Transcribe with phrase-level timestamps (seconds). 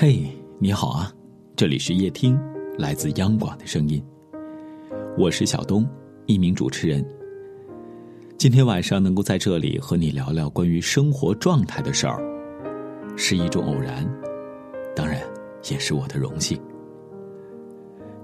[0.00, 0.24] 嘿，
[0.60, 1.12] 你好啊，
[1.56, 2.38] 这里是夜听，
[2.78, 4.00] 来自央广的声音。
[5.18, 5.84] 我是小东，
[6.26, 7.04] 一名主持人。
[8.36, 12.22] 今天晚上能够在这里和你聊聊关于生活状态的事儿，
[13.16, 14.08] 是一种偶然，
[14.94, 15.20] 当然
[15.68, 16.56] 也是我的荣幸。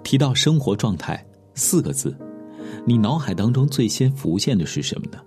[0.04, 2.16] 提到生活状态四个字，
[2.86, 5.18] 你脑海当中最先浮现的是什么呢？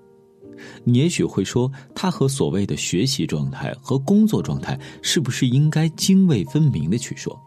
[0.84, 7.40] 你也许会说，他和所谓的学习状态和工作状态是不是应该泾渭分明的去说？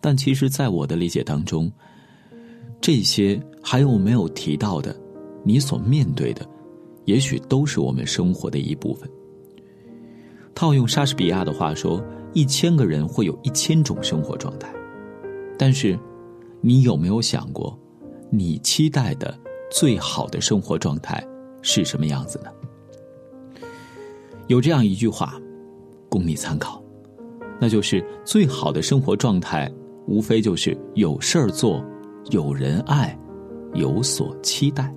[0.00, 1.70] 但其实，在我的理解当中，
[2.80, 4.98] 这些还有没有提到的，
[5.44, 6.48] 你所面对的，
[7.04, 9.08] 也许都是我们生活的一部分。
[10.54, 14.72] 套用莎士比亚的话说，一千个人会有一千种生活状态，
[15.58, 15.98] 但是，
[16.62, 17.78] 你有没有想过，
[18.30, 19.38] 你期待的
[19.70, 21.22] 最好的生活状态？
[21.62, 22.50] 是什么样子呢？
[24.46, 25.40] 有这样一句话，
[26.08, 26.82] 供你参考，
[27.60, 29.70] 那就是最好的生活状态，
[30.06, 31.84] 无非就是有事儿做，
[32.30, 33.16] 有人爱，
[33.74, 34.92] 有所期待。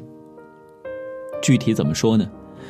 [1.42, 2.28] 具体怎么说呢？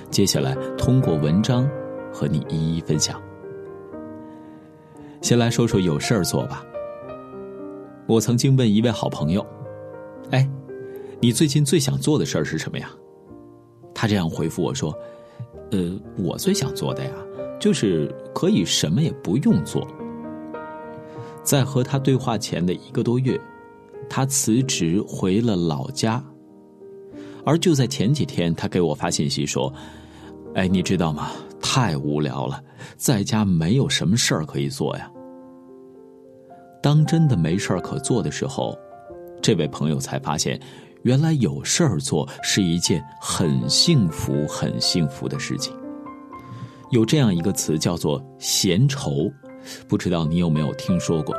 [0.09, 1.69] 接下来通过文章
[2.11, 3.21] 和你一一分享。
[5.21, 6.65] 先来说说有事儿做吧。
[8.07, 9.45] 我曾经问一位好朋友
[10.31, 10.49] ：“哎，
[11.21, 12.91] 你最近最想做的事儿是什么呀？”
[14.03, 14.93] 他这样回复我说
[15.71, 17.11] ：“呃，我最想做的呀，
[17.57, 19.87] 就是可以什么也不用做。”
[21.41, 23.39] 在和他对话前的一个多月，
[24.09, 26.21] 他辞职回了老家。
[27.45, 29.73] 而就在前几天，他给我发信息说
[30.53, 31.31] ：“哎，你知道吗？
[31.61, 32.61] 太无聊了，
[32.97, 35.09] 在家没有什么事儿可以做呀。”
[36.83, 38.77] 当真的没事儿可做的时候，
[39.41, 40.59] 这位朋友才发现。
[41.03, 45.75] 原来有事儿做是一件很幸福、很幸福的事情。
[46.91, 49.29] 有这样一个词叫做“闲愁”，
[49.87, 51.35] 不知道你有没有听说过？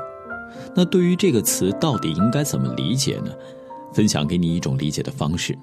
[0.77, 3.33] 那对于这个词，到底应该怎么理解呢？
[3.95, 5.57] 分享给你一种理解的方式：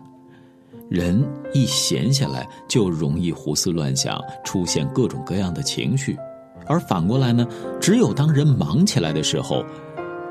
[0.90, 1.24] 人
[1.54, 6.16] 一闲下来，就容易胡思乱想，出现各种各样的情绪；
[6.66, 7.46] 而反过来呢，
[7.80, 9.64] 只有当人忙起来的时候。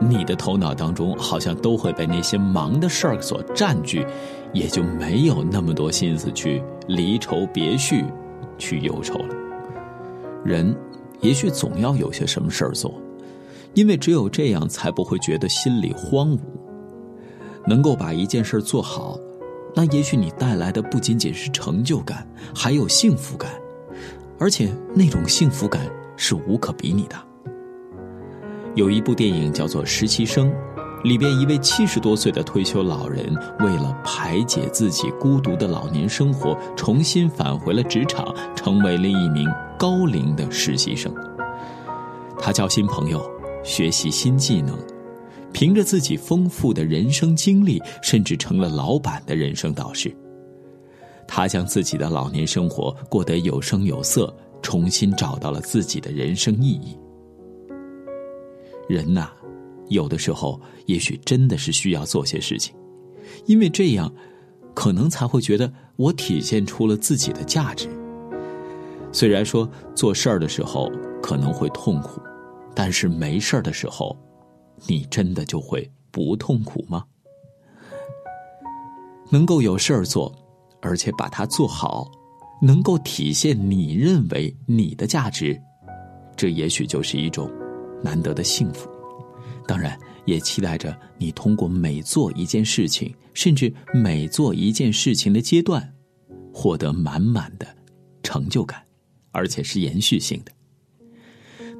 [0.00, 4.06] 你的头脑当中好像都会被那些忙的事儿所占据，
[4.52, 8.04] 也就没有那么多心思去离愁别绪，
[8.56, 9.34] 去忧愁了。
[10.42, 10.74] 人
[11.20, 12.94] 也许总要有些什么事儿做，
[13.74, 16.38] 因为只有这样才不会觉得心里荒芜。
[17.66, 19.18] 能够把一件事做好，
[19.74, 23.50] 那也许你带来的不仅仅是成就感，还有幸福感，
[24.38, 27.16] 而且那种幸福感是无可比拟的。
[28.76, 30.48] 有一部电影叫做《实习生》，
[31.02, 41.12] 里边一位七十多岁的退休老人，为了排解自己孤独的老年生活，重新返回了职场，成为了一名高龄的实习生。
[42.38, 43.28] 他交新朋友，
[43.64, 44.78] 学习新技能，
[45.52, 50.14] 凭着自己丰富的人生经历，甚至成了老板的人生导师。
[51.26, 54.32] 他将自己的老年生活过得有声有色，
[54.62, 56.96] 重新找到了自己的人生意义。
[58.90, 59.30] 人呐，
[59.88, 62.74] 有的时候也许真的是需要做些事情，
[63.46, 64.12] 因为这样，
[64.74, 67.88] 可能才会觉得我体现出了自己的价值。
[69.12, 70.90] 虽然说做事儿的时候
[71.22, 72.20] 可能会痛苦，
[72.74, 74.16] 但是没事儿的时候，
[74.86, 77.04] 你真的就会不痛苦吗？
[79.30, 80.34] 能够有事儿做，
[80.80, 82.10] 而且把它做好，
[82.60, 85.56] 能够体现你认为你的价值，
[86.36, 87.48] 这也许就是一种。
[88.02, 88.88] 难得的幸福，
[89.66, 95.92] 当然也期待着你通过每做一件事情，甚至每做一件事情的阶段，
[96.52, 97.66] 获得满满的
[98.22, 98.82] 成就感，
[99.32, 100.52] 而且是延续性的。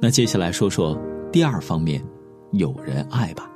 [0.01, 0.99] 那接下来说说
[1.31, 2.03] 第二方面，
[2.53, 3.47] 有人爱吧。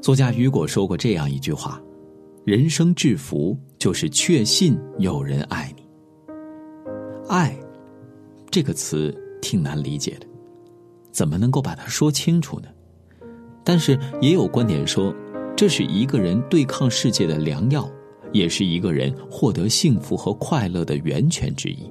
[0.00, 1.82] 作家雨果说过这样一句话
[2.46, 5.82] ：“人生至福就是确信有人爱你。”
[7.28, 7.58] 爱
[8.48, 9.12] 这个词
[9.42, 10.27] 挺难理解的。
[11.18, 12.68] 怎么能够把它说清楚呢？
[13.64, 15.12] 但是也有观点说，
[15.56, 17.90] 这是一个人对抗世界的良药，
[18.32, 21.90] 也是一个人获得幸福和快乐的源泉之一。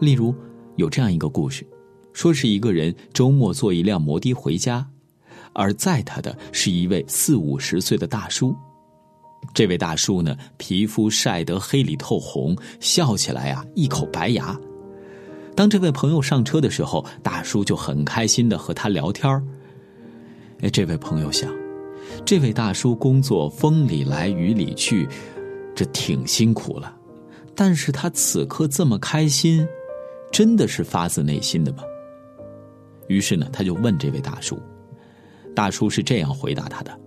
[0.00, 0.34] 例如，
[0.76, 1.62] 有这样一个故事，
[2.14, 4.88] 说是一个人周末坐一辆摩的回家，
[5.52, 8.56] 而载他的是一位四五十岁的大叔。
[9.52, 14.58] 这位大叔呢，皮肤晒得黑里透红，笑起来啊，一口白牙。
[15.58, 19.42] 当这位朋友上车的时候，大叔就很开心的和他聊天儿。
[20.60, 21.52] 哎，这位朋友想，
[22.24, 25.08] 这位大叔工作风里来雨里去，
[25.74, 26.96] 这挺辛苦了，
[27.56, 29.66] 但是他此刻这么开心，
[30.30, 31.82] 真的是发自内心的吗？
[33.08, 34.56] 于是呢，他就问这位大叔，
[35.56, 37.00] 大叔是这样回答他的：“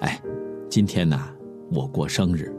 [0.00, 0.20] 哎，
[0.68, 1.26] 今天呢，
[1.70, 2.54] 我过生日，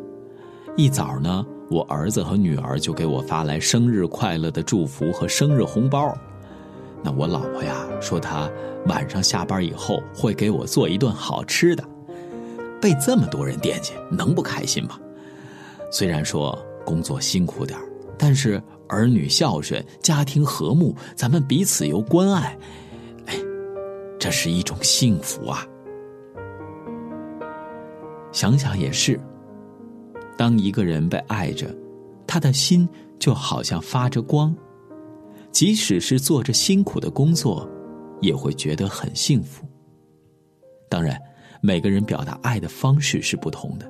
[0.75, 6.17] 一早呢，我儿子和女儿就给我发来生日快乐的祝福和生日红包。
[7.03, 8.49] 那我老婆呀，说她
[8.87, 11.83] 晚上下班以后会给我做一顿好吃的。
[12.81, 14.99] 被这么多人惦记，能不开心吗？
[15.91, 17.79] 虽然说工作辛苦点
[18.17, 22.55] 但是……”儿女孝顺，家庭和睦，咱们彼此又关爱，
[23.25, 23.35] 哎，
[24.19, 25.65] 这是一种幸福啊！
[28.31, 29.19] 想想也是，
[30.37, 31.73] 当一个人被爱着，
[32.27, 32.87] 他的心
[33.19, 34.55] 就好像发着光，
[35.51, 37.69] 即使是做着辛苦的工作，
[38.21, 39.65] 也会觉得很幸福。
[40.89, 41.19] 当然，
[41.61, 43.89] 每个人表达爱的方式是不同的，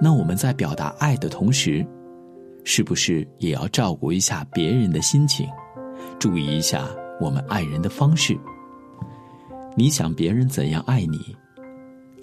[0.00, 1.86] 那我们在表达爱的同时。
[2.64, 5.48] 是不是也要照顾一下别人的心情，
[6.20, 6.86] 注意一下
[7.20, 8.38] 我们爱人的方式？
[9.76, 11.36] 你想别人怎样爱你，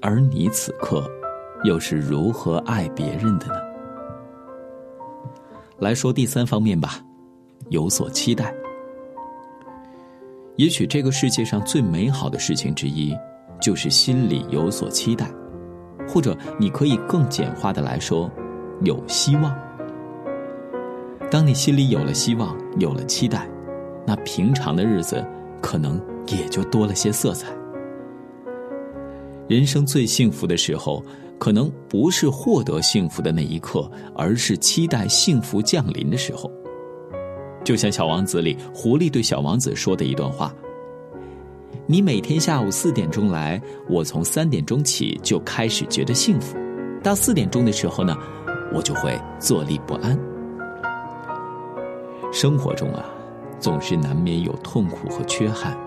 [0.01, 1.11] 而你此刻
[1.63, 3.53] 又是如何爱别人的呢？
[5.79, 6.99] 来说第三方面吧，
[7.69, 8.53] 有所期待。
[10.55, 13.15] 也许这个世界上最美好的事情之一，
[13.61, 15.31] 就是心里有所期待，
[16.07, 18.29] 或者你可以更简化的来说，
[18.83, 19.57] 有希望。
[21.31, 23.47] 当你心里有了希望，有了期待，
[24.05, 25.25] 那平常的日子
[25.61, 27.47] 可能也就多了些色彩。
[29.47, 31.03] 人生最幸福的时候，
[31.39, 36.51] 可能不是获得幸福的那一刻，而是期待幸福降临的时候。
[37.63, 40.53] 就像《小王子》里狐狸对小王子说的一段话
[41.87, 46.57] ：“你每天下午四点钟来，我从三点钟起就开始觉得幸福，
[47.01, 48.17] 到四点钟的时候呢，
[48.73, 50.19] 我就会坐立不安。”
[52.31, 53.05] 生活中啊，
[53.59, 55.77] 总是难免有痛苦和缺憾，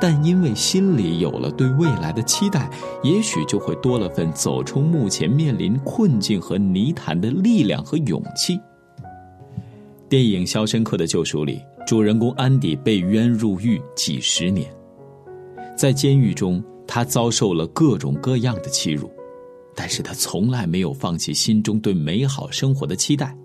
[0.00, 2.70] 但因为心里有了对未来的期待，
[3.02, 8.58] 也许就会多了份走出目前面临困境和泥潭的力量和勇气。
[10.08, 14.72] 电影《肖申克的救赎》里，主人公安迪被冤入狱几十年，
[15.76, 19.10] 在监狱中，他遭受了各种各样的欺辱，
[19.74, 23.36] 但是他从来没有放弃心中对美好生活的期待。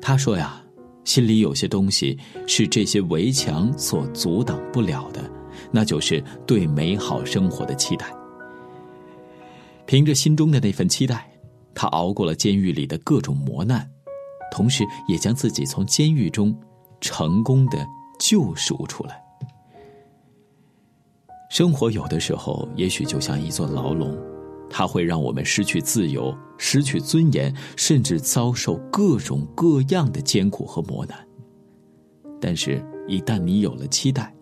[0.00, 0.62] 他说呀。
[1.02, 5.30] 心里有些东西是这些围墙所阻挡不了的，
[5.70, 8.06] 那就是对美好生活的期待。
[9.86, 11.30] 凭着心中的那份期待，
[11.74, 13.88] 他熬过了监狱里的各种磨难，
[14.52, 16.56] 同时也将自己从监狱中
[17.00, 17.78] 成功的
[18.18, 19.20] 救赎出来。
[21.50, 24.16] 生活有的时候也许就像一座牢笼。
[24.72, 31.18] 它会让我们失去自由，失去尊严，甚至遭受各种各样的艰苦和磨难。
[32.40, 34.32] 但是，一旦你有了期待，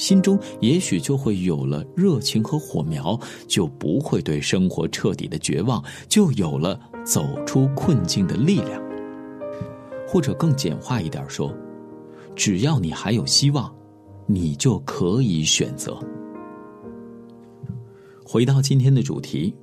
[0.00, 8.82] 心中也许就会有了热情和火苗，就不会对生活彻底的绝望，就有了走出困境的力量。
[10.08, 11.54] 或者更简化一点说，
[12.34, 13.70] 只要你还有希望，
[14.26, 16.02] 你就可以选择。
[18.24, 19.54] 回到今天的主题，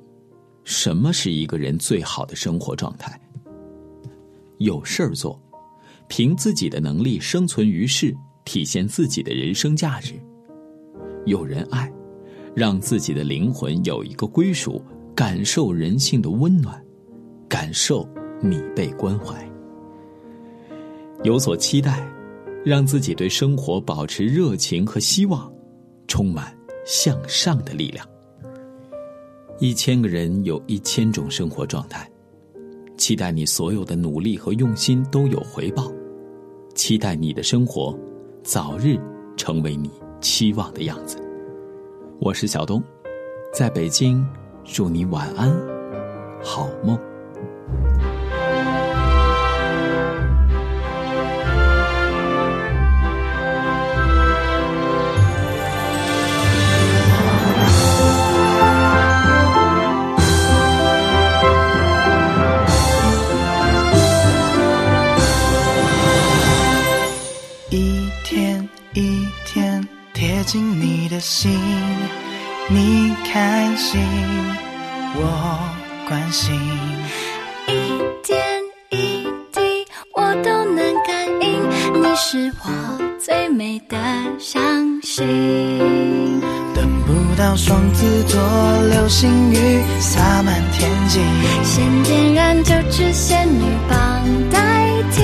[0.64, 3.20] 什么是一个人最好的生活状态？
[4.60, 5.42] 有事儿做，
[6.08, 8.16] 凭自己的能力生存于世，
[8.48, 10.14] 体现自己的人生价值；
[11.26, 11.92] 有人爱，
[12.56, 14.82] 让自己的灵魂有一个归属，
[15.14, 16.82] 感受人性的温暖，
[17.50, 18.08] 感受
[18.40, 19.36] 你被关怀；
[21.26, 22.10] 有所期待，
[22.64, 25.52] 让自己对生活保持热情和希望，
[26.08, 28.08] 充满向上的力量。
[29.60, 32.10] 一千个人有一千种生活状态，
[32.96, 35.92] 期待你所有的努力和用心都有回报，
[36.76, 37.94] 期待你的生活
[38.48, 38.98] 早日
[39.36, 41.22] 成为你期望的样子。
[42.18, 42.82] 我是小东，
[43.54, 44.26] 在北京，
[44.64, 45.54] 祝你晚安，
[46.42, 46.98] 好梦。
[75.16, 75.22] 我
[76.08, 76.56] 关心。
[77.68, 77.72] 一
[78.26, 78.40] 点
[78.90, 81.48] 一滴，我都能感应。
[82.02, 82.68] 你是我
[83.20, 83.98] 最美的
[84.40, 84.62] 相
[85.02, 85.26] 信。
[86.74, 88.40] 等不到双子座
[88.90, 91.20] 流星雨洒满天际，
[91.64, 95.24] 先点燃九只仙女棒代替。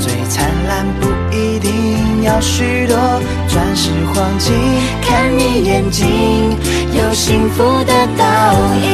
[0.00, 1.08] 最灿烂不
[1.54, 1.58] 一。
[1.58, 2.96] 定要许多
[3.48, 4.52] 钻石黄金。
[5.02, 6.04] 看你眼睛，
[6.92, 8.24] 有幸福的倒
[8.76, 8.86] 影。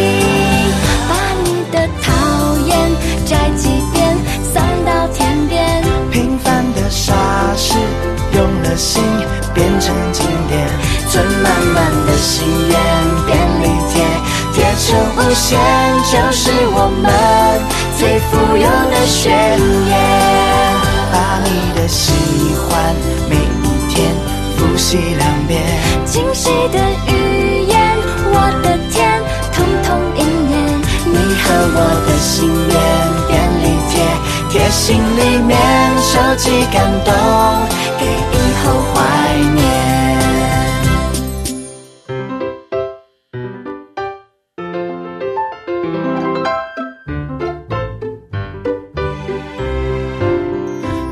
[1.08, 2.76] 把你的讨厌
[3.24, 4.16] 摘几遍，
[4.52, 5.82] 送到天边。
[6.10, 7.14] 平凡的傻
[7.56, 7.74] 事，
[8.34, 9.02] 用了心
[9.54, 10.68] 变成经典。
[11.10, 12.76] 存满满的心愿，
[13.26, 14.04] 便利贴，
[14.52, 14.86] 贴成
[15.16, 15.58] 无限，
[16.10, 17.06] 就是我们
[17.98, 19.67] 最富有的宣言。
[36.18, 37.14] 收集感动，
[37.96, 38.96] 给以后怀
[39.54, 39.62] 念。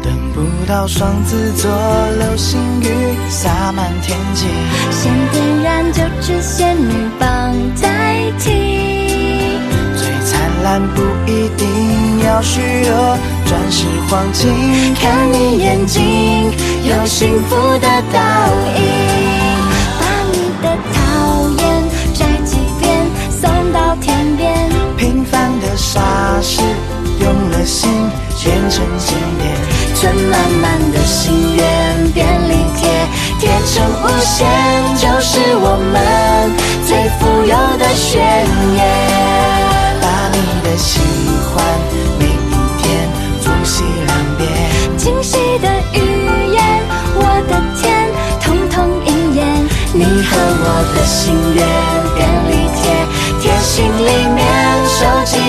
[0.02, 1.70] 等不到双子座
[2.18, 2.84] 流星雨
[3.30, 4.48] 洒满天际，
[4.90, 8.50] 先点燃九支仙女棒代替。
[9.96, 16.50] 最灿烂不一定要许多钻石黄金，看你眼睛
[16.82, 18.20] 有幸福的倒
[18.74, 18.82] 影。
[20.00, 21.64] 把你的讨厌
[22.12, 24.68] 摘几遍，送到天边。
[24.96, 26.00] 平凡的傻
[26.42, 26.60] 事，
[27.20, 27.88] 用了心
[28.42, 29.54] 变成经典，
[29.94, 32.88] 存满满的心愿，便利贴，
[33.38, 34.46] 贴成无限，
[34.96, 36.50] 就是我们
[36.86, 38.20] 最富有的宣
[38.76, 39.05] 言。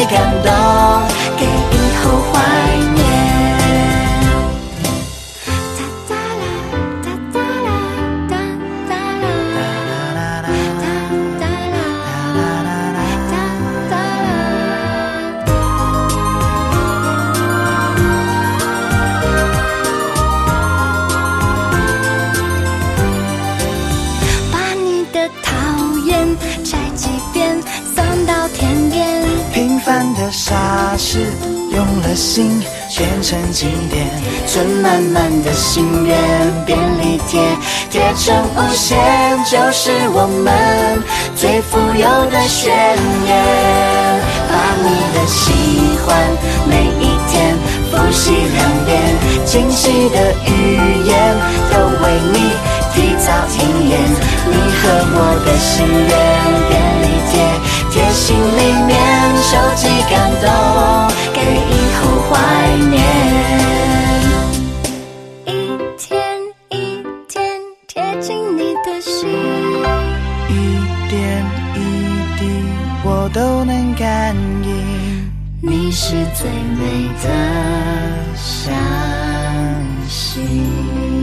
[0.06, 0.77] 感动，
[31.10, 31.20] 是，
[31.72, 32.62] 用了心
[32.98, 34.06] 变成经典，
[34.46, 36.18] 存满满的心愿，
[36.66, 37.42] 便利贴，
[37.90, 38.98] 贴成无限，
[39.50, 41.02] 就是我们
[41.34, 42.76] 最富有的宣
[43.26, 43.32] 言。
[44.52, 46.12] 把你的喜欢
[46.68, 47.56] 每一天
[47.90, 49.00] 复习两遍，
[49.46, 51.16] 惊喜的语言
[51.72, 52.52] 都为你
[52.92, 53.96] 提早应验。
[54.44, 54.84] 你和
[55.16, 56.12] 我的心愿，
[56.68, 57.40] 便利贴，
[57.98, 58.96] 贴心里面
[59.38, 60.46] 收集感动，
[61.34, 62.00] 给以后
[62.30, 62.36] 怀
[62.92, 62.96] 念。
[65.48, 65.50] 一
[65.98, 66.06] 天
[66.70, 66.74] 一
[67.28, 69.28] 天贴近你的心，
[70.48, 70.54] 一
[71.10, 71.78] 点一
[72.38, 72.42] 滴
[73.04, 77.26] 我都能感应，你是最美的
[78.36, 78.76] 相
[80.08, 81.17] 信。